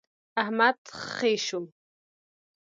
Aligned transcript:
احمد 0.41 0.77
خې 1.07 1.31
شو. 1.45 1.59